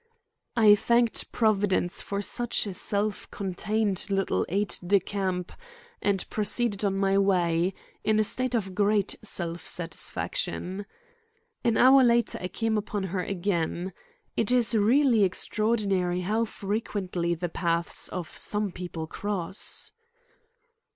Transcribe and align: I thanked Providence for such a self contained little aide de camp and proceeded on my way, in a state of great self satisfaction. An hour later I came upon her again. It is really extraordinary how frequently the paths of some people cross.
I 0.55 0.73
thanked 0.73 1.31
Providence 1.31 2.01
for 2.01 2.23
such 2.23 2.65
a 2.65 2.73
self 2.73 3.29
contained 3.29 4.07
little 4.09 4.47
aide 4.49 4.73
de 4.87 4.99
camp 4.99 5.51
and 6.01 6.27
proceeded 6.31 6.83
on 6.83 6.97
my 6.97 7.19
way, 7.19 7.75
in 8.03 8.19
a 8.19 8.23
state 8.23 8.55
of 8.55 8.73
great 8.73 9.15
self 9.21 9.67
satisfaction. 9.67 10.87
An 11.63 11.77
hour 11.77 12.03
later 12.03 12.39
I 12.41 12.47
came 12.47 12.79
upon 12.79 13.03
her 13.13 13.21
again. 13.23 13.93
It 14.35 14.49
is 14.49 14.73
really 14.73 15.23
extraordinary 15.23 16.21
how 16.21 16.45
frequently 16.45 17.35
the 17.35 17.49
paths 17.49 18.07
of 18.07 18.35
some 18.35 18.71
people 18.71 19.05
cross. 19.05 19.91